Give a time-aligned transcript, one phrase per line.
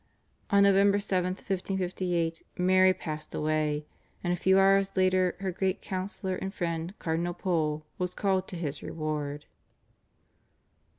[0.49, 3.85] On November 17th 1558 Mary passed away,
[4.23, 8.55] and a few hours later her great counsellor and friend Cardinal Pole was called to
[8.57, 9.45] his reward.